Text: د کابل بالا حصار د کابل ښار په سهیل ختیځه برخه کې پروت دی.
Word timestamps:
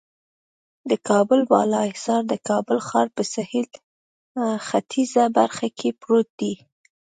د 0.89 0.91
کابل 1.09 1.39
بالا 1.51 1.81
حصار 1.91 2.21
د 2.31 2.33
کابل 2.49 2.77
ښار 2.87 3.07
په 3.15 3.23
سهیل 3.33 3.67
ختیځه 4.67 5.23
برخه 5.37 5.67
کې 5.77 5.89
پروت 6.01 6.27
دی. 6.39 6.53